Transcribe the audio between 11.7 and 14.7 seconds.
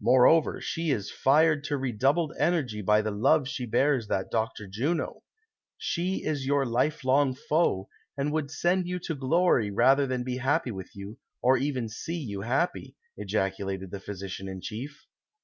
see you happy," ejacu lated the physician in